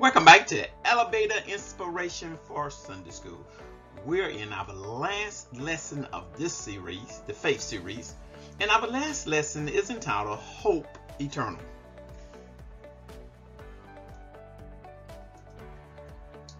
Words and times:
Welcome 0.00 0.24
back 0.24 0.46
to 0.46 0.64
Elevator 0.84 1.42
Inspiration 1.48 2.38
for 2.46 2.70
Sunday 2.70 3.10
School. 3.10 3.44
We're 4.04 4.28
in 4.28 4.52
our 4.52 4.72
last 4.72 5.52
lesson 5.56 6.04
of 6.12 6.24
this 6.38 6.54
series, 6.54 7.20
the 7.26 7.32
Faith 7.32 7.60
series, 7.60 8.14
and 8.60 8.70
our 8.70 8.86
last 8.86 9.26
lesson 9.26 9.68
is 9.68 9.90
entitled 9.90 10.38
Hope 10.38 10.86
Eternal. 11.20 11.58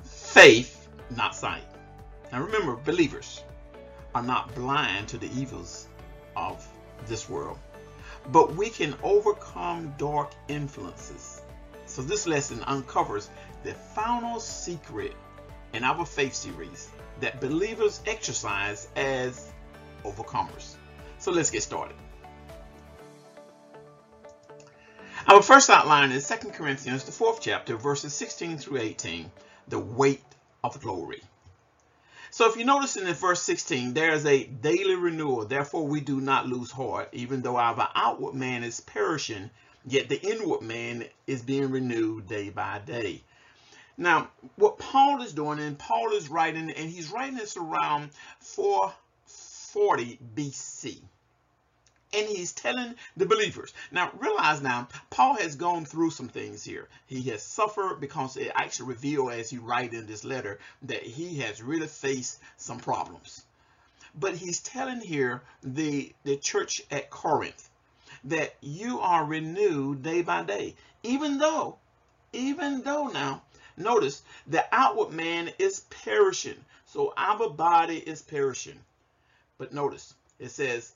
Faith, 0.02 0.88
not 1.16 1.36
sight. 1.36 1.62
Now 2.32 2.42
remember, 2.42 2.74
believers 2.74 3.44
are 4.16 4.22
not 4.22 4.52
blind 4.56 5.06
to 5.10 5.16
the 5.16 5.30
evils 5.40 5.86
of 6.34 6.66
this 7.06 7.28
world, 7.28 7.60
but 8.32 8.56
we 8.56 8.68
can 8.68 8.96
overcome 9.04 9.94
dark 9.96 10.32
influences 10.48 11.37
so 11.98 12.04
this 12.04 12.28
lesson 12.28 12.62
uncovers 12.62 13.28
the 13.64 13.74
final 13.74 14.38
secret 14.38 15.14
in 15.72 15.82
our 15.82 16.06
faith 16.06 16.32
series 16.32 16.90
that 17.18 17.40
believers 17.40 18.00
exercise 18.06 18.86
as 18.94 19.50
overcomers. 20.04 20.76
So 21.18 21.32
let's 21.32 21.50
get 21.50 21.64
started. 21.64 21.96
Our 25.26 25.42
first 25.42 25.70
outline 25.70 26.12
is 26.12 26.28
2 26.28 26.50
Corinthians, 26.50 27.02
the 27.02 27.10
fourth 27.10 27.40
chapter, 27.40 27.74
verses 27.74 28.14
16 28.14 28.58
through 28.58 28.78
18, 28.78 29.28
the 29.66 29.80
weight 29.80 30.22
of 30.62 30.80
glory. 30.80 31.20
So 32.30 32.48
if 32.48 32.56
you 32.56 32.64
notice 32.64 32.96
in 32.96 33.06
the 33.06 33.12
verse 33.14 33.42
16, 33.42 33.94
there 33.94 34.12
is 34.12 34.24
a 34.24 34.44
daily 34.44 34.94
renewal. 34.94 35.46
Therefore, 35.46 35.84
we 35.84 36.00
do 36.00 36.20
not 36.20 36.46
lose 36.46 36.70
heart, 36.70 37.08
even 37.10 37.42
though 37.42 37.56
our 37.56 37.90
outward 37.96 38.34
man 38.34 38.62
is 38.62 38.78
perishing, 38.78 39.50
Yet 39.86 40.08
the 40.08 40.20
inward 40.20 40.62
man 40.62 41.08
is 41.26 41.42
being 41.42 41.70
renewed 41.70 42.26
day 42.26 42.50
by 42.50 42.80
day. 42.80 43.22
Now, 43.96 44.30
what 44.56 44.78
Paul 44.78 45.22
is 45.22 45.32
doing, 45.32 45.58
and 45.58 45.78
Paul 45.78 46.12
is 46.12 46.28
writing, 46.28 46.70
and 46.70 46.90
he's 46.90 47.10
writing 47.10 47.36
this 47.36 47.56
around 47.56 48.10
440 48.38 50.18
BC. 50.34 51.02
And 52.12 52.28
he's 52.28 52.52
telling 52.52 52.94
the 53.16 53.26
believers. 53.26 53.74
Now, 53.90 54.12
realize 54.18 54.62
now, 54.62 54.88
Paul 55.10 55.34
has 55.36 55.56
gone 55.56 55.84
through 55.84 56.10
some 56.10 56.28
things 56.28 56.62
here. 56.64 56.88
He 57.06 57.22
has 57.30 57.42
suffered 57.42 58.00
because 58.00 58.36
it 58.36 58.52
actually 58.54 58.90
reveals 58.90 59.32
as 59.32 59.50
he 59.50 59.58
writes 59.58 59.94
in 59.94 60.06
this 60.06 60.24
letter 60.24 60.58
that 60.82 61.02
he 61.02 61.38
has 61.40 61.62
really 61.62 61.88
faced 61.88 62.40
some 62.56 62.78
problems. 62.78 63.44
But 64.14 64.36
he's 64.36 64.60
telling 64.60 65.00
here 65.00 65.42
the, 65.62 66.14
the 66.24 66.36
church 66.36 66.82
at 66.90 67.10
Corinth 67.10 67.67
that 68.24 68.54
you 68.60 69.00
are 69.00 69.24
renewed 69.24 70.02
day 70.02 70.22
by 70.22 70.42
day. 70.42 70.74
Even 71.02 71.38
though, 71.38 71.76
even 72.32 72.82
though 72.82 73.08
now, 73.08 73.42
notice 73.76 74.22
the 74.46 74.64
outward 74.72 75.12
man 75.12 75.50
is 75.58 75.80
perishing. 75.90 76.64
So 76.86 77.12
our 77.16 77.50
body 77.50 77.98
is 77.98 78.22
perishing. 78.22 78.80
But 79.58 79.72
notice, 79.72 80.14
it 80.38 80.50
says 80.50 80.94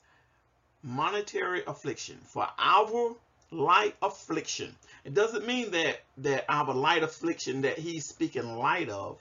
monetary 0.81 1.63
affliction. 1.65 2.19
For 2.23 2.47
our 2.57 3.15
light 3.51 3.95
affliction. 4.01 4.75
It 5.05 5.13
doesn't 5.13 5.45
mean 5.45 5.71
that, 5.71 6.01
that 6.17 6.45
our 6.49 6.73
light 6.73 7.03
affliction 7.03 7.61
that 7.61 7.77
he's 7.77 8.05
speaking 8.05 8.57
light 8.57 8.89
of, 8.89 9.17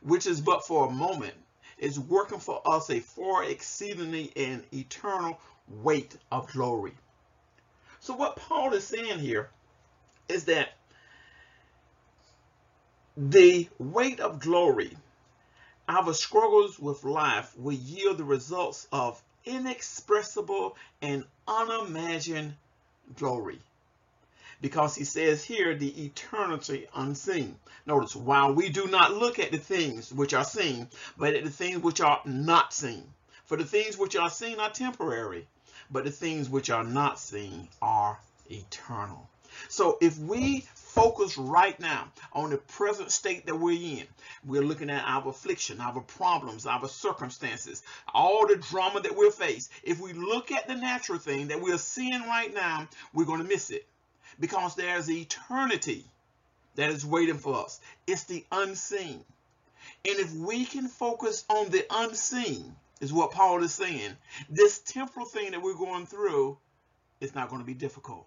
which 0.00 0.26
is 0.26 0.40
but 0.40 0.66
for 0.66 0.86
a 0.86 0.92
moment, 0.92 1.34
is 1.78 1.98
working 1.98 2.38
for 2.38 2.62
us 2.64 2.90
a 2.90 3.00
far 3.00 3.44
exceedingly 3.44 4.32
and 4.36 4.62
eternal 4.72 5.40
weight 5.68 6.16
of 6.30 6.50
glory. 6.52 6.92
So 8.04 8.12
what 8.12 8.36
Paul 8.36 8.74
is 8.74 8.86
saying 8.86 9.20
here 9.20 9.48
is 10.28 10.44
that 10.44 10.74
the 13.16 13.66
weight 13.78 14.20
of 14.20 14.40
glory, 14.40 14.94
our 15.88 16.12
struggles 16.12 16.78
with 16.78 17.02
life 17.02 17.56
will 17.56 17.72
yield 17.72 18.18
the 18.18 18.24
results 18.24 18.86
of 18.92 19.22
inexpressible 19.46 20.76
and 21.00 21.24
unimagined 21.48 22.56
glory. 23.16 23.60
Because 24.60 24.94
he 24.94 25.04
says 25.04 25.42
here, 25.42 25.74
the 25.74 26.04
eternity 26.04 26.86
unseen. 26.94 27.56
Notice, 27.86 28.14
while 28.14 28.52
we 28.52 28.68
do 28.68 28.86
not 28.86 29.14
look 29.14 29.38
at 29.38 29.50
the 29.50 29.56
things 29.56 30.12
which 30.12 30.34
are 30.34 30.44
seen, 30.44 30.90
but 31.16 31.32
at 31.32 31.44
the 31.44 31.48
things 31.48 31.78
which 31.78 32.02
are 32.02 32.20
not 32.26 32.74
seen. 32.74 33.14
For 33.46 33.56
the 33.56 33.64
things 33.64 33.96
which 33.96 34.14
are 34.14 34.28
seen 34.28 34.60
are 34.60 34.68
temporary, 34.68 35.48
but 35.90 36.04
the 36.04 36.10
things 36.10 36.48
which 36.48 36.70
are 36.70 36.84
not 36.84 37.18
seen 37.18 37.68
are 37.80 38.18
eternal. 38.50 39.28
So 39.68 39.98
if 40.00 40.18
we 40.18 40.66
focus 40.74 41.36
right 41.38 41.78
now 41.80 42.08
on 42.32 42.50
the 42.50 42.56
present 42.56 43.10
state 43.10 43.46
that 43.46 43.56
we're 43.56 43.98
in, 44.00 44.06
we're 44.44 44.62
looking 44.62 44.90
at 44.90 45.04
our 45.04 45.28
affliction, 45.28 45.80
our 45.80 46.00
problems, 46.00 46.66
our 46.66 46.88
circumstances, 46.88 47.82
all 48.12 48.46
the 48.46 48.56
drama 48.56 49.00
that 49.00 49.16
we're 49.16 49.30
faced. 49.30 49.70
If 49.82 50.00
we 50.00 50.12
look 50.12 50.52
at 50.52 50.68
the 50.68 50.74
natural 50.74 51.18
thing 51.18 51.48
that 51.48 51.60
we're 51.60 51.78
seeing 51.78 52.22
right 52.22 52.52
now, 52.52 52.88
we're 53.12 53.24
going 53.26 53.42
to 53.42 53.48
miss 53.48 53.70
it 53.70 53.86
because 54.40 54.74
there's 54.74 55.10
eternity 55.10 56.04
that 56.76 56.90
is 56.90 57.06
waiting 57.06 57.38
for 57.38 57.64
us. 57.64 57.80
It's 58.06 58.24
the 58.24 58.44
unseen. 58.50 59.24
And 60.06 60.18
if 60.18 60.32
we 60.34 60.64
can 60.64 60.88
focus 60.88 61.44
on 61.48 61.70
the 61.70 61.86
unseen, 61.90 62.74
is 63.00 63.12
what 63.12 63.32
Paul 63.32 63.62
is 63.62 63.74
saying. 63.74 64.16
This 64.48 64.78
temporal 64.78 65.26
thing 65.26 65.52
that 65.52 65.62
we're 65.62 65.74
going 65.74 66.06
through 66.06 66.58
is 67.20 67.34
not 67.34 67.48
going 67.48 67.60
to 67.60 67.66
be 67.66 67.74
difficult. 67.74 68.26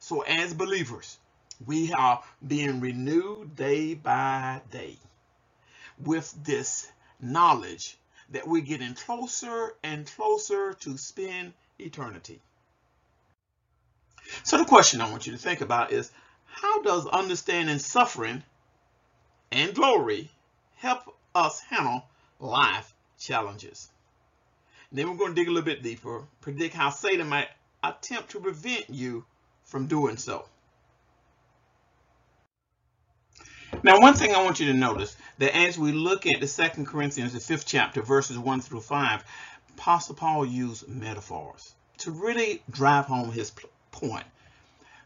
So 0.00 0.22
as 0.22 0.54
believers, 0.54 1.18
we 1.64 1.92
are 1.92 2.22
being 2.46 2.80
renewed 2.80 3.54
day 3.56 3.94
by 3.94 4.60
day 4.70 4.96
with 6.02 6.34
this 6.44 6.90
knowledge 7.20 7.96
that 8.30 8.48
we're 8.48 8.62
getting 8.62 8.94
closer 8.94 9.74
and 9.82 10.06
closer 10.06 10.74
to 10.80 10.96
spend 10.96 11.52
eternity. 11.78 12.40
So 14.44 14.56
the 14.56 14.64
question 14.64 15.00
I 15.00 15.10
want 15.10 15.26
you 15.26 15.32
to 15.32 15.38
think 15.38 15.60
about 15.60 15.92
is, 15.92 16.10
how 16.46 16.82
does 16.82 17.06
understanding 17.06 17.78
suffering 17.78 18.42
and 19.50 19.74
glory 19.74 20.30
help 20.76 21.16
us 21.34 21.60
handle 21.60 22.04
life 22.40 22.92
challenges? 23.24 23.88
Then 24.90 25.08
we're 25.08 25.16
going 25.16 25.34
to 25.34 25.40
dig 25.40 25.48
a 25.48 25.50
little 25.50 25.64
bit 25.64 25.82
deeper, 25.82 26.24
predict 26.40 26.74
how 26.74 26.90
Satan 26.90 27.28
might 27.28 27.48
attempt 27.82 28.30
to 28.30 28.40
prevent 28.40 28.90
you 28.90 29.24
from 29.64 29.86
doing 29.86 30.16
so. 30.16 30.44
Now, 33.82 34.00
one 34.00 34.14
thing 34.14 34.34
I 34.34 34.44
want 34.44 34.60
you 34.60 34.66
to 34.66 34.74
notice 34.74 35.16
that 35.38 35.56
as 35.56 35.78
we 35.78 35.92
look 35.92 36.26
at 36.26 36.40
the 36.40 36.46
Second 36.46 36.86
Corinthians, 36.86 37.32
the 37.32 37.40
fifth 37.40 37.66
chapter, 37.66 38.02
verses 38.02 38.38
1 38.38 38.60
through 38.60 38.82
5, 38.82 39.24
Apostle 39.70 40.14
Paul 40.14 40.44
used 40.44 40.86
metaphors 40.86 41.74
to 41.98 42.10
really 42.10 42.62
drive 42.70 43.06
home 43.06 43.32
his 43.32 43.50
point. 43.90 44.26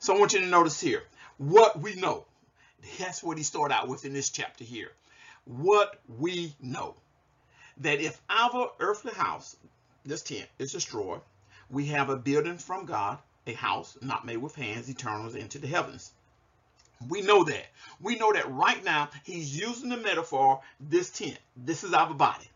So 0.00 0.15
I 0.15 0.19
want 0.19 0.33
you 0.33 0.41
to 0.41 0.47
notice 0.47 0.81
here 0.81 1.04
what 1.38 1.81
we 1.81 1.94
know. 1.94 2.25
That's 2.98 3.22
what 3.22 3.38
he 3.38 3.44
started 3.44 3.75
out 3.75 3.88
with 3.88 4.04
in 4.04 4.12
this 4.12 4.31
chapter 4.31 4.65
here. 4.65 4.91
What 5.44 6.00
we 6.19 6.54
know. 6.60 6.97
That 7.78 8.00
if 8.00 8.20
our 8.31 8.72
earthly 8.81 9.12
house 9.12 9.56
this 10.04 10.22
tent 10.22 10.48
is 10.59 10.72
destroyed, 10.72 11.20
we 11.69 11.87
have 11.87 12.09
a 12.09 12.16
building 12.16 12.59
from 12.59 12.87
God, 12.87 13.19
a 13.47 13.53
house 13.53 13.98
not 14.00 14.25
made 14.25 14.38
with 14.38 14.54
hands, 14.54 14.88
eternal 14.88 15.34
into 15.34 15.59
the 15.59 15.66
heavens. 15.66 16.12
We 17.09 17.22
know 17.22 17.44
that. 17.44 17.66
We 18.00 18.16
know 18.16 18.32
that 18.32 18.50
right 18.50 18.82
now 18.84 19.10
he's 19.25 19.56
using 19.56 19.91
the 19.91 19.97
metaphor, 19.97 20.60
this 20.81 21.10
tent. 21.10 21.38
This 21.56 21.84
is 21.84 21.92
our 21.92 22.15
body. 22.15 22.48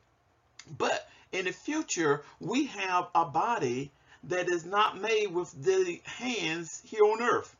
But 0.78 1.09
in 1.32 1.44
the 1.44 1.53
future, 1.53 2.24
we 2.39 2.66
have 2.66 3.09
a 3.15 3.24
body 3.24 3.91
that 4.24 4.48
is 4.48 4.65
not 4.65 5.00
made 5.00 5.28
with 5.28 5.53
the 5.62 6.00
hands 6.04 6.83
here 6.84 7.04
on 7.04 7.22
earth. 7.22 7.54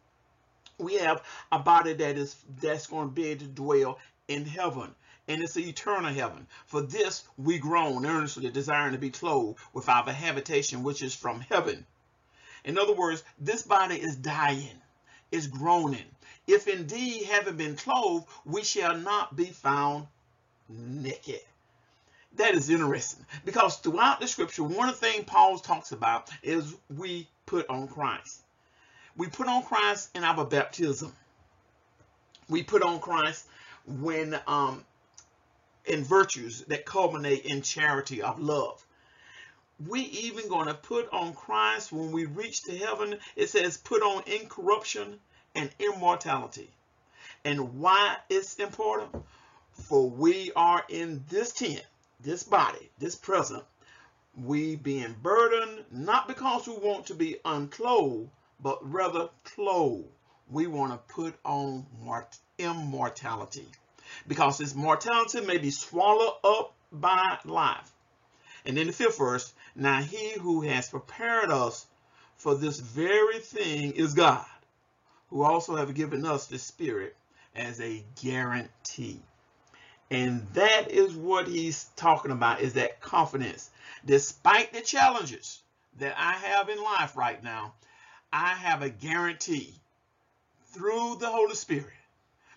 We 0.79 0.94
have 0.94 1.23
a 1.52 1.58
body 1.58 1.93
that 1.94 2.17
is 2.17 2.37
that's 2.61 2.87
going 2.87 3.08
to 3.08 3.14
be 3.14 3.26
able 3.26 3.44
to 3.44 3.50
dwell 3.50 3.99
in 4.29 4.46
heaven 4.46 4.94
and 5.31 5.43
it's 5.43 5.55
the 5.55 5.69
eternal 5.69 6.12
heaven. 6.12 6.47
For 6.67 6.82
this 6.82 7.23
we 7.38 7.59
groan 7.59 8.05
earnestly, 8.05 8.50
desiring 8.50 8.93
to 8.93 8.99
be 8.99 9.11
clothed 9.11 9.61
with 9.73 9.88
our 9.88 10.11
habitation, 10.11 10.82
which 10.82 11.03
is 11.03 11.15
from 11.15 11.41
heaven. 11.41 11.87
In 12.65 12.77
other 12.77 12.93
words, 12.93 13.23
this 13.38 13.62
body 13.62 13.94
is 13.94 14.17
dying, 14.17 14.82
is 15.31 15.47
groaning. 15.47 16.05
If 16.49 16.67
indeed 16.67 17.27
having 17.27 17.56
been 17.56 17.77
clothed, 17.77 18.27
we 18.44 18.65
shall 18.65 18.97
not 18.97 19.37
be 19.37 19.47
found 19.47 20.09
naked. 20.69 21.41
That 22.35 22.55
is 22.55 22.69
interesting 22.69 23.25
because 23.44 23.76
throughout 23.76 24.21
the 24.21 24.26
scripture, 24.26 24.65
one 24.65 24.88
of 24.88 24.99
the 24.99 25.06
things 25.06 25.25
Paul 25.26 25.59
talks 25.59 25.93
about 25.93 26.29
is 26.43 26.75
we 26.97 27.29
put 27.47 27.69
on 27.69 27.87
Christ. 27.87 28.43
We 29.17 29.29
put 29.29 29.47
on 29.47 29.62
Christ 29.62 30.11
in 30.17 30.25
our 30.25 30.44
baptism. 30.44 31.12
We 32.49 32.65
put 32.65 32.83
on 32.83 32.99
Christ 32.99 33.47
when 33.87 34.38
um, 34.47 34.85
and 35.90 36.06
virtues 36.06 36.62
that 36.69 36.87
culminate 36.87 37.44
in 37.44 37.62
charity 37.62 38.22
of 38.22 38.38
love. 38.38 38.84
We 39.88 40.02
even 40.02 40.48
going 40.48 40.66
to 40.66 40.75
put 40.75 41.12
on 41.12 41.34
Christ 41.34 41.90
when 41.90 42.12
we 42.12 42.26
reach 42.26 42.62
to 42.64 42.76
heaven. 42.76 43.19
It 43.34 43.50
says 43.50 43.76
put 43.76 44.02
on 44.02 44.22
incorruption 44.26 45.19
and 45.54 45.70
immortality. 45.78 46.70
And 47.44 47.81
why 47.81 48.16
it's 48.28 48.56
important? 48.56 49.25
For 49.72 50.08
we 50.08 50.52
are 50.54 50.84
in 50.88 51.25
this 51.28 51.52
tent, 51.52 51.84
this 52.20 52.44
body, 52.44 52.90
this 52.98 53.16
present, 53.16 53.64
we 54.37 54.76
being 54.76 55.16
burdened, 55.22 55.84
not 55.90 56.28
because 56.28 56.69
we 56.69 56.75
want 56.75 57.06
to 57.06 57.14
be 57.14 57.38
unclothed, 57.44 58.31
but 58.60 58.78
rather 58.92 59.28
clothed. 59.44 60.06
We 60.50 60.66
want 60.66 60.92
to 60.92 61.14
put 61.14 61.34
on 61.44 61.87
immortality 62.58 63.66
because 64.27 64.59
this 64.59 64.75
mortality 64.75 65.41
may 65.41 65.59
be 65.59 65.71
swallowed 65.71 66.35
up 66.45 66.75
by 66.93 67.39
life. 67.45 67.91
And 68.65 68.77
then 68.77 68.87
the 68.87 68.93
fifth 68.93 69.19
verse, 69.19 69.53
now 69.75 70.01
he 70.01 70.33
who 70.33 70.62
has 70.62 70.89
prepared 70.89 71.51
us 71.51 71.87
for 72.37 72.55
this 72.55 72.81
very 72.81 73.39
thing 73.39 73.93
is 73.93 74.15
God, 74.15 74.45
who 75.29 75.43
also 75.43 75.77
have 75.77 75.95
given 75.95 76.25
us 76.25 76.47
the 76.47 76.59
Spirit 76.59 77.17
as 77.55 77.81
a 77.81 78.05
guarantee. 78.23 79.21
And 80.11 80.47
that 80.55 80.91
is 80.91 81.15
what 81.15 81.47
he's 81.47 81.85
talking 81.97 82.33
about 82.33 82.61
is 82.61 82.75
that 82.75 83.01
confidence. 83.01 83.71
Despite 84.05 84.73
the 84.73 84.81
challenges 84.81 85.62
that 85.99 86.15
I 86.19 86.33
have 86.33 86.69
in 86.69 86.83
life 86.83 87.17
right 87.17 87.43
now, 87.43 87.75
I 88.33 88.55
have 88.55 88.83
a 88.83 88.91
guarantee 88.91 89.75
through 90.73 91.17
the 91.21 91.29
Holy 91.29 91.55
Spirit 91.55 91.93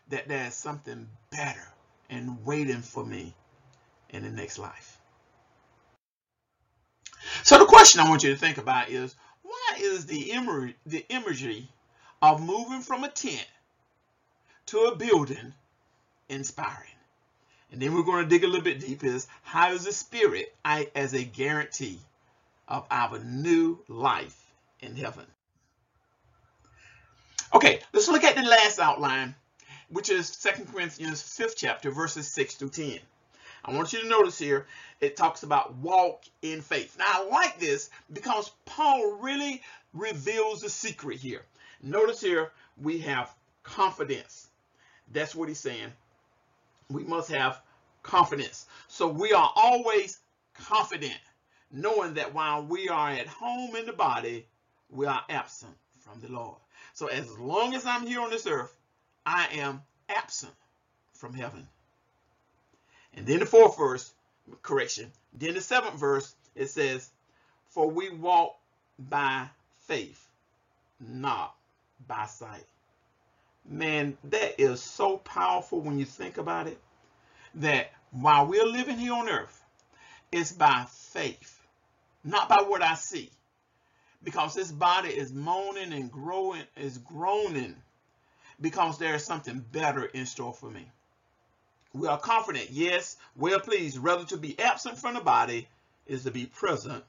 that 0.10 0.28
there's 0.28 0.56
something 0.56 1.08
better 1.34 1.68
and 2.10 2.44
waiting 2.46 2.82
for 2.82 3.06
me 3.06 3.34
in 4.10 4.24
the 4.24 4.30
next 4.30 4.60
life. 4.60 5.00
So 7.44 7.58
the 7.58 7.66
question 7.66 8.00
I 8.00 8.10
want 8.10 8.24
you 8.24 8.32
to 8.32 8.38
think 8.38 8.58
about 8.58 8.90
is 8.90 9.16
why 9.42 9.78
is 9.80 10.06
the 10.06 10.32
imagery, 10.32 10.76
the 10.86 11.06
imagery 11.10 11.68
of 12.22 12.42
moving 12.42 12.82
from 12.82 13.04
a 13.04 13.10
tent 13.10 13.48
to 14.68 14.80
a 14.86 14.96
building 14.96 15.54
inspiring? 16.30 16.90
And 17.72 17.82
then 17.82 17.96
we're 17.96 18.04
going 18.04 18.24
to 18.24 18.30
dig 18.30 18.44
a 18.44 18.48
little 18.48 18.62
bit 18.62 18.80
deeper 18.80 19.08
is 19.08 19.28
how 19.42 19.72
is 19.72 19.86
the 19.86 19.92
spirit 19.92 20.54
I, 20.64 20.90
as 20.96 21.14
a 21.14 21.24
guarantee 21.24 22.00
of 22.68 22.86
our 22.92 23.20
new 23.20 23.80
life 23.88 24.40
in 24.80 24.96
heaven? 24.96 25.26
Okay, 27.54 27.80
let's 27.94 28.08
look 28.08 28.24
at 28.24 28.36
the 28.36 28.44
last 28.44 28.80
outline, 28.80 29.36
which 29.90 30.10
is 30.10 30.28
Second 30.28 30.72
Corinthians 30.72 31.22
5th 31.22 31.56
chapter, 31.56 31.92
verses 31.92 32.28
6 32.28 32.56
through 32.56 32.70
10. 32.70 33.00
I 33.66 33.74
want 33.74 33.94
you 33.94 34.02
to 34.02 34.08
notice 34.08 34.38
here, 34.38 34.66
it 35.00 35.16
talks 35.16 35.44
about 35.44 35.76
walk 35.76 36.24
in 36.42 36.62
faith. 36.62 36.98
Now, 36.98 37.06
I 37.08 37.28
like 37.30 37.60
this 37.60 37.90
because 38.12 38.52
Paul 38.66 39.20
really 39.22 39.62
reveals 39.94 40.62
the 40.62 40.70
secret 40.70 41.20
here. 41.20 41.42
Notice 41.82 42.22
here, 42.22 42.52
we 42.82 43.00
have 43.00 43.34
confidence. 43.64 44.48
That's 45.12 45.36
what 45.36 45.48
he's 45.48 45.60
saying 45.60 45.92
we 46.94 47.04
must 47.04 47.30
have 47.32 47.62
confidence. 48.04 48.66
So 48.88 49.08
we 49.08 49.34
are 49.34 49.52
always 49.56 50.20
confident, 50.54 51.20
knowing 51.72 52.14
that 52.16 52.34
while 52.34 52.64
we 52.64 52.90
are 52.90 53.10
at 53.10 53.28
home 53.28 53.76
in 53.76 53.86
the 53.86 53.94
body, 53.94 54.48
we 54.90 55.06
are 55.06 55.24
absent 55.30 55.76
from 56.00 56.22
the 56.22 56.32
Lord. 56.32 56.58
So 56.94 57.08
as 57.08 57.38
long 57.38 57.74
as 57.74 57.86
I'm 57.86 58.06
here 58.06 58.22
on 58.22 58.30
this 58.30 58.46
earth, 58.46 58.74
I 59.26 59.48
am 59.54 59.82
absent 60.10 60.54
from 61.14 61.34
heaven. 61.34 61.68
And 63.14 63.26
then 63.26 63.40
the 63.40 63.46
fourth 63.46 63.78
verse, 63.78 64.14
correction. 64.62 65.12
Then 65.34 65.54
the 65.54 65.62
seventh 65.62 65.96
verse, 65.96 66.36
it 66.56 66.70
says, 66.70 67.10
For 67.70 67.90
we 67.90 68.10
walk 68.10 68.58
by 69.00 69.48
faith, 69.88 70.28
not 71.00 71.56
by 72.08 72.26
sight. 72.26 72.66
Man, 73.66 74.18
that 74.26 74.60
is 74.60 74.82
so 74.82 75.18
powerful 75.18 75.80
when 75.80 76.00
you 76.00 76.06
think 76.06 76.38
about 76.38 76.68
it. 76.68 76.80
That 77.56 77.92
while 78.12 78.46
we're 78.48 78.66
living 78.66 78.98
here 78.98 79.14
on 79.14 79.30
earth, 79.30 79.64
it's 80.32 80.52
by 80.52 80.86
faith, 80.90 81.62
not 82.24 82.50
by 82.50 82.64
what 82.68 82.82
I 82.82 82.96
see. 82.96 83.30
Because 84.24 84.56
this 84.56 84.72
body 84.72 85.10
is 85.10 85.32
moaning 85.32 85.94
and 85.94 86.12
growing, 86.12 86.64
is 86.76 86.98
groaning 86.98 87.76
because 88.62 88.98
there 88.98 89.16
is 89.16 89.24
something 89.24 89.64
better 89.72 90.06
in 90.06 90.26
store 90.26 90.54
for 90.54 90.70
me. 90.70 90.88
We 91.94 92.08
are 92.08 92.20
confident, 92.20 92.70
yes, 92.72 93.18
well 93.36 93.60
pleased, 93.60 93.98
rather 93.98 94.26
to 94.26 94.38
be 94.38 94.60
absent 94.60 94.98
from 94.98 95.14
the 95.14 95.22
body 95.22 95.68
is 96.08 96.24
to 96.24 96.32
be 96.32 96.48
present 96.48 97.04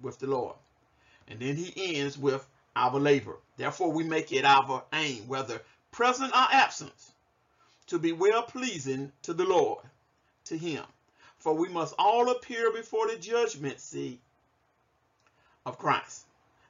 with 0.00 0.18
the 0.18 0.28
Lord. 0.28 0.54
And 1.26 1.40
then 1.40 1.56
he 1.56 1.96
ends 1.96 2.16
with 2.16 2.46
our 2.76 2.98
labor. 2.98 3.36
Therefore, 3.56 3.90
we 3.90 4.04
make 4.04 4.32
it 4.32 4.44
our 4.44 4.84
aim, 4.92 5.26
whether 5.26 5.60
present 5.90 6.32
or 6.32 6.46
absent, 6.52 6.92
to 7.88 7.98
be 7.98 8.12
well 8.12 8.42
pleasing 8.42 9.10
to 9.22 9.34
the 9.34 9.44
Lord, 9.44 9.84
to 10.44 10.56
him. 10.56 10.84
For 11.38 11.54
we 11.54 11.68
must 11.68 11.94
all 11.98 12.30
appear 12.30 12.72
before 12.72 13.08
the 13.08 13.16
judgment 13.16 13.80
seat 13.80 14.20
of 15.66 15.78
Christ, 15.78 16.26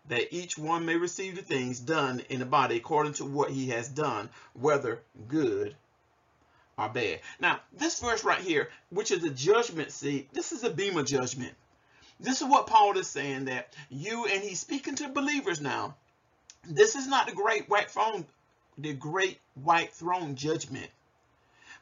that 0.09 0.35
each 0.35 0.59
one 0.59 0.85
may 0.85 0.97
receive 0.97 1.37
the 1.37 1.43
things 1.43 1.81
done 1.81 2.23
in 2.29 2.41
the 2.41 2.47
body 2.47 2.77
according 2.77 3.15
to 3.15 3.25
what 3.25 3.51
he 3.51 3.69
has 3.69 3.89
done, 3.89 4.29
whether 4.55 5.03
good 5.29 5.75
or 6.77 6.89
bad. 6.89 7.21
Now, 7.41 7.61
this 7.73 8.01
verse 8.01 8.25
right 8.25 8.41
here, 8.41 8.69
which 8.91 9.11
is 9.11 9.23
the 9.23 9.31
judgment 9.31 9.93
seat, 9.93 10.33
this 10.33 10.53
is 10.53 10.65
a 10.65 10.71
bema 10.71 11.03
judgment. 11.03 11.55
This 12.21 12.41
is 12.41 12.49
what 12.49 12.67
Paul 12.67 12.99
is 12.99 13.09
saying 13.09 13.47
that 13.47 13.73
you, 13.91 14.27
and 14.27 14.43
he's 14.43 14.61
speaking 14.61 14.97
to 14.97 15.09
believers 15.09 15.61
now, 15.61 15.95
this 16.65 16.97
is 16.97 17.07
not 17.07 17.27
the 17.27 17.35
great 17.35 17.69
white 17.69 17.91
throne 17.91 18.27
the 18.79 18.93
great 18.93 19.39
white 19.55 19.93
throne 19.93 20.37
judgment. 20.37 20.89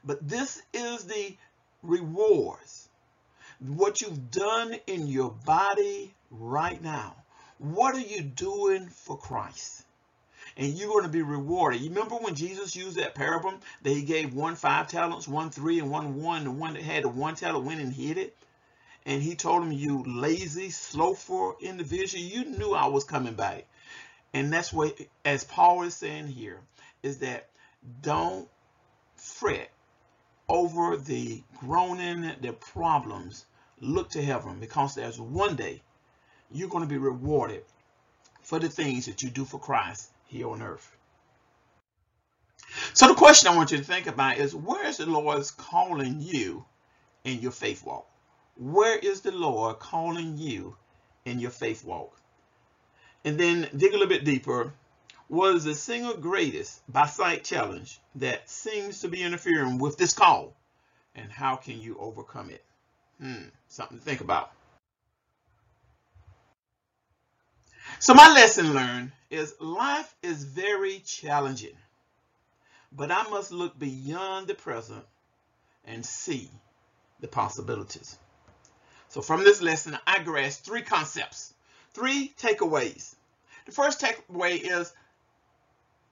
But 0.03 0.27
this 0.27 0.63
is 0.73 1.05
the 1.05 1.37
rewards. 1.83 2.89
What 3.61 4.01
you've 4.01 4.31
done 4.31 4.77
in 4.87 5.07
your 5.07 5.31
body 5.31 6.15
right 6.31 6.83
now. 6.83 7.17
What 7.59 7.95
are 7.95 8.01
you 8.01 8.23
doing 8.23 8.89
for 8.89 9.17
Christ? 9.17 9.85
And 10.57 10.73
you're 10.73 10.89
going 10.89 11.05
to 11.05 11.11
be 11.11 11.23
rewarded. 11.23 11.81
You 11.81 11.91
remember 11.91 12.17
when 12.17 12.35
Jesus 12.35 12.77
used 12.77 12.97
that 12.97 13.15
parable 13.15 13.55
that 13.83 13.91
he 13.91 14.03
gave 14.03 14.35
one 14.35 14.57
five 14.57 14.89
talents, 14.89 15.29
one 15.29 15.51
three, 15.51 15.79
and 15.81 15.91
one 15.91 16.23
one. 16.23 16.45
The 16.45 16.51
one 16.51 16.75
that 16.75 16.83
had 16.83 17.05
the 17.05 17.09
one 17.09 17.35
talent 17.35 17.65
went 17.65 17.81
and 17.81 17.93
hid 17.93 18.19
it. 18.19 18.37
And 19.05 19.23
he 19.23 19.37
told 19.37 19.63
him, 19.63 19.73
you 19.73 20.03
lazy, 20.05 20.71
slowful 20.71 21.57
individual, 21.61 22.25
you 22.25 22.45
knew 22.45 22.73
I 22.73 22.87
was 22.87 23.05
coming 23.05 23.35
back. 23.35 23.67
And 24.35 24.53
that's 24.53 24.73
what, 24.73 24.99
as 25.25 25.45
Paul 25.45 25.85
is 25.85 25.95
saying 25.95 26.27
here, 26.27 26.61
is 27.03 27.19
that 27.19 27.49
don't 28.03 28.49
fret 29.15 29.71
over 30.49 30.97
the 30.97 31.43
groaning, 31.59 32.33
the 32.41 32.53
problems. 32.53 33.47
Look 33.81 34.11
to 34.11 34.23
heaven 34.23 34.59
because 34.59 34.95
there's 34.95 35.21
one 35.21 35.55
day 35.55 35.83
you're 36.51 36.69
going 36.69 36.85
to 36.85 36.89
be 36.89 36.99
rewarded 36.99 37.65
for 38.43 38.59
the 38.59 38.69
things 38.69 39.07
that 39.07 39.23
you 39.23 39.31
do 39.31 39.45
for 39.45 39.59
Christ 39.59 40.11
here 40.27 40.49
on 40.49 40.63
earth. 40.63 40.91
So 42.95 43.09
the 43.09 43.15
question 43.15 43.49
I 43.49 43.57
want 43.57 43.73
you 43.73 43.79
to 43.79 43.85
think 43.85 44.07
about 44.07 44.39
is 44.39 44.55
where 44.55 44.87
is 44.87 44.99
the 44.99 45.07
Lord 45.07 45.45
calling 45.57 46.21
you 46.21 46.65
in 47.25 47.41
your 47.41 47.53
faith 47.53 47.85
walk? 47.85 48.09
Where 48.57 48.99
is 48.99 49.21
the 49.21 49.33
Lord 49.33 49.79
calling 49.79 50.39
you 50.39 50.77
in 51.25 51.41
your 51.41 51.51
faith 51.51 51.85
walk? 51.85 52.17
And 53.25 53.39
then 53.39 53.69
dig 53.77 53.91
a 53.91 53.99
little 53.99 54.09
bit 54.09 54.25
deeper 54.25 54.73
was 55.29 55.65
the 55.65 55.75
single 55.75 56.17
greatest 56.17 56.81
by 56.91 57.07
sight 57.07 57.45
challenge 57.45 58.01
that 58.15 58.49
seems 58.49 59.01
to 59.01 59.09
be 59.09 59.23
interfering 59.23 59.79
with 59.79 59.99
this 59.99 60.13
call? 60.13 60.55
And 61.15 61.31
how 61.31 61.57
can 61.57 61.81
you 61.81 61.97
overcome 61.99 62.51
it? 62.51 62.65
Hmm, 63.21 63.49
something 63.69 63.99
to 63.99 64.05
think 64.05 64.21
about. 64.21 64.53
So 68.07 68.15
my 68.15 68.33
lesson 68.33 68.73
learned 68.73 69.11
is 69.31 69.53
life 69.59 70.15
is 70.23 70.45
very 70.45 71.01
challenging, 71.01 71.77
but 72.93 73.11
I 73.11 73.29
must 73.31 73.51
look 73.51 73.77
beyond 73.77 74.47
the 74.47 74.55
present 74.55 75.05
and 75.85 76.07
see 76.07 76.49
the 77.19 77.27
possibilities. 77.27 78.17
So 79.09 79.23
from 79.23 79.43
this 79.43 79.61
lesson, 79.61 79.99
I 80.07 80.21
grasped 80.21 80.65
three 80.65 80.83
concepts, 80.83 81.53
three 81.95 82.33
takeaways. 82.39 83.17
The 83.65 83.73
first 83.73 84.01
takeaway 84.01 84.61
is 84.63 84.93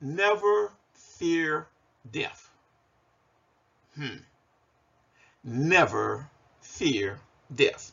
never 0.01 0.73
fear 0.95 1.69
death. 2.11 2.51
Hmm. 3.95 4.17
Never 5.45 6.29
fear 6.61 7.21
death. 7.55 7.93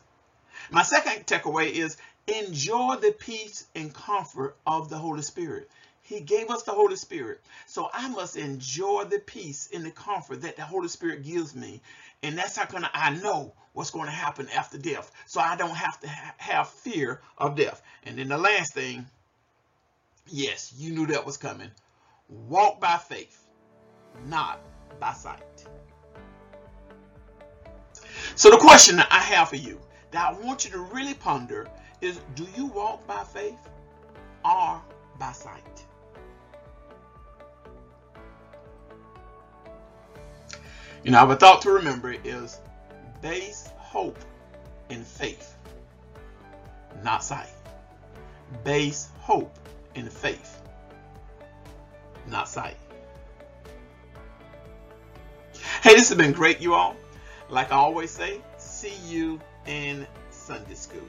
My 0.72 0.82
second 0.82 1.28
takeaway 1.28 1.70
is 1.70 1.98
enjoy 2.28 2.96
the 2.98 3.12
peace 3.12 3.66
and 3.76 3.94
comfort 3.94 4.58
of 4.66 4.90
the 4.90 4.98
Holy 4.98 5.22
Spirit. 5.22 5.70
He 6.02 6.20
gave 6.20 6.50
us 6.50 6.64
the 6.64 6.72
Holy 6.72 6.96
Spirit. 6.96 7.42
So 7.68 7.90
I 7.94 8.10
must 8.10 8.36
enjoy 8.36 9.06
the 9.06 9.20
peace 9.20 9.70
and 9.74 9.86
the 9.86 9.92
comfort 9.92 10.42
that 10.42 10.58
the 10.58 10.64
Holy 10.64 10.90
Spirit 10.90 11.24
gives 11.24 11.56
me. 11.56 11.82
And 12.24 12.38
that's 12.38 12.58
how 12.58 12.68
I 12.94 13.16
know 13.16 13.54
what's 13.74 13.92
going 13.92 14.06
to 14.06 14.12
happen 14.12 14.50
after 14.50 14.78
death. 14.78 15.12
So 15.26 15.40
I 15.40 15.56
don't 15.56 15.76
have 15.76 16.00
to 16.02 16.10
ha 16.10 16.34
have 16.38 16.70
fear 16.70 17.22
of 17.38 17.56
death. 17.56 17.82
And 18.04 18.18
then 18.18 18.28
the 18.28 18.38
last 18.38 18.74
thing, 18.74 19.06
yes, 20.28 20.74
you 20.78 20.94
knew 20.94 21.08
that 21.08 21.26
was 21.26 21.38
coming 21.38 21.72
walk 22.48 22.80
by 22.80 22.98
faith, 22.98 23.48
not 24.28 24.60
by 25.00 25.14
sight. 25.14 25.66
So 28.36 28.50
the 28.50 28.58
question 28.58 28.98
that 28.98 29.08
I 29.12 29.20
have 29.20 29.50
for 29.50 29.58
you 29.58 29.80
that 30.12 30.34
I 30.34 30.46
want 30.46 30.66
you 30.66 30.72
to 30.72 30.80
really 30.80 31.14
ponder 31.14 31.70
is 32.02 32.20
do 32.36 32.48
you 32.56 32.66
walk 32.68 33.06
by 33.08 33.24
faith 33.24 33.70
or 34.44 34.82
by 35.20 35.32
sight? 35.32 35.86
You 41.04 41.12
know, 41.12 41.18
I 41.18 41.22
have 41.22 41.32
a 41.32 41.36
thought 41.36 41.62
to 41.64 41.72
remember 41.72 42.16
is 42.24 42.60
base 43.22 43.70
hope 43.78 44.20
in 44.90 45.04
faith, 45.04 45.56
not 47.04 47.24
sight. 47.24 47.50
Base 48.64 49.10
hope 49.20 49.58
in 49.96 50.10
faith, 50.10 50.62
not 52.28 52.48
sight. 52.48 52.78
Hey, 55.82 55.96
this 55.96 56.10
has 56.10 56.18
been 56.18 56.34
great, 56.34 56.62
you 56.62 56.76
all. 56.76 56.96
Like 57.50 57.72
I 57.72 57.76
always 57.76 58.12
say, 58.12 58.42
see 58.58 58.94
you 59.08 59.40
in 59.66 60.06
Sunday 60.30 60.76
school. 60.76 61.08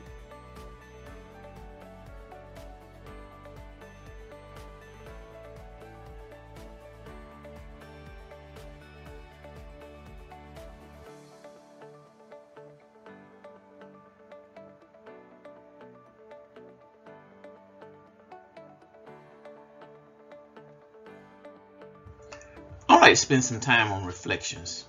Right, 23.02 23.18
spend 23.18 23.42
some 23.42 23.59
time 23.59 23.90
on 23.90 24.06
reflections. 24.06 24.85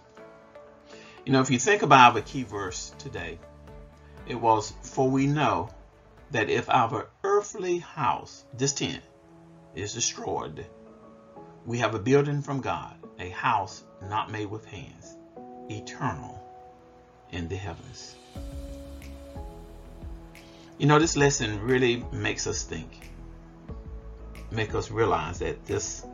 You 1.25 1.33
know, 1.33 1.41
if 1.41 1.49
you 1.49 1.57
think 1.57 1.81
about 1.81 2.13
our 2.13 2.21
key 2.21 2.43
verse 2.43 2.93
today, 2.99 3.39
it 4.27 4.35
was, 4.35 4.71
For 4.83 5.09
we 5.09 5.25
know 5.25 5.71
that 6.29 6.47
if 6.47 6.69
our 6.69 7.09
earthly 7.23 7.79
house, 7.79 8.45
this 8.55 8.73
tent, 8.73 9.01
is 9.73 9.95
destroyed, 9.95 10.63
we 11.65 11.79
have 11.79 11.95
a 11.95 11.99
building 11.99 12.43
from 12.43 12.61
God, 12.61 12.95
a 13.17 13.29
house 13.29 13.83
not 14.07 14.29
made 14.29 14.45
with 14.45 14.63
hands, 14.65 15.15
eternal 15.71 16.39
in 17.31 17.47
the 17.47 17.55
heavens. 17.55 18.13
You 20.77 20.85
know, 20.85 20.99
this 20.99 21.17
lesson 21.17 21.63
really 21.63 22.05
makes 22.11 22.45
us 22.45 22.61
think, 22.61 23.09
make 24.51 24.75
us 24.75 24.91
realize 24.91 25.39
that 25.39 25.65
this 25.65 26.05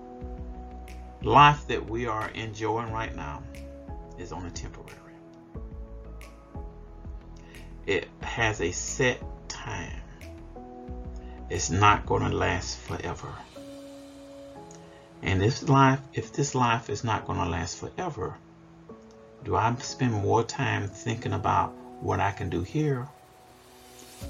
life 1.21 1.67
that 1.67 1.89
we 1.89 2.07
are 2.07 2.29
enjoying 2.29 2.91
right 2.91 3.15
now 3.15 3.43
is 4.17 4.31
only 4.31 4.51
temporary. 4.51 4.95
It 7.85 8.07
has 8.21 8.61
a 8.61 8.71
set 8.71 9.21
time. 9.47 10.01
It's 11.49 11.69
not 11.69 12.05
going 12.05 12.29
to 12.29 12.35
last 12.35 12.77
forever. 12.77 13.33
And 15.21 15.41
this 15.41 15.67
life, 15.67 15.99
if 16.13 16.31
this 16.31 16.55
life 16.55 16.89
is 16.89 17.03
not 17.03 17.25
going 17.25 17.39
to 17.39 17.45
last 17.45 17.77
forever, 17.79 18.35
do 19.43 19.55
I 19.55 19.73
spend 19.75 20.13
more 20.13 20.43
time 20.43 20.87
thinking 20.87 21.33
about 21.33 21.73
what 22.01 22.19
I 22.19 22.31
can 22.31 22.49
do 22.49 22.61
here? 22.61 23.07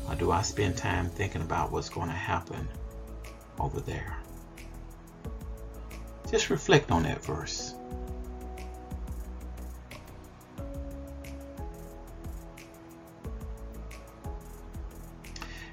Or 0.07 0.15
do 0.15 0.31
I 0.31 0.41
spend 0.43 0.77
time 0.77 1.09
thinking 1.09 1.41
about 1.41 1.71
what's 1.71 1.89
going 1.89 2.09
to 2.09 2.15
happen 2.15 2.67
over 3.59 3.79
there? 3.81 4.18
Just 6.31 6.49
reflect 6.49 6.91
on 6.91 7.03
that 7.03 7.23
verse. 7.23 7.73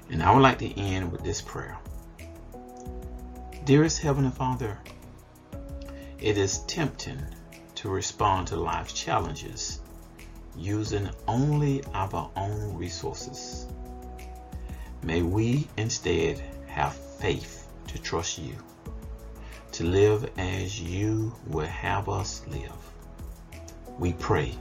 And 0.09 0.23
I 0.23 0.33
would 0.33 0.41
like 0.41 0.59
to 0.59 0.79
end 0.79 1.11
with 1.11 1.23
this 1.23 1.41
prayer. 1.41 1.77
Dearest 3.65 3.99
Heavenly 3.99 4.31
Father, 4.31 4.79
it 6.19 6.37
is 6.37 6.59
tempting 6.59 7.21
to 7.75 7.89
respond 7.89 8.47
to 8.47 8.55
life's 8.55 8.93
challenges 8.93 9.81
using 10.55 11.09
only 11.27 11.83
our 11.93 12.31
own 12.35 12.75
resources. 12.75 13.67
May 15.03 15.21
we 15.21 15.67
instead 15.77 16.41
have 16.67 16.93
faith 16.93 17.67
to 17.87 18.01
trust 18.01 18.39
you, 18.39 18.55
to 19.77 19.83
live 19.83 20.27
as 20.39 20.81
you 20.81 21.31
will 21.45 21.67
have 21.67 22.09
us 22.09 22.41
live. 22.47 22.73
We 23.99 24.13
pray 24.13 24.55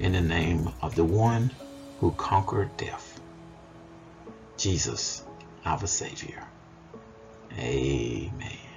in 0.00 0.10
the 0.10 0.20
name 0.20 0.68
of 0.82 0.96
the 0.96 1.04
one 1.04 1.52
who 2.00 2.10
conquered 2.10 2.76
death, 2.76 3.20
Jesus, 4.56 5.24
our 5.64 5.86
Savior. 5.86 6.42
Amen. 7.56 8.69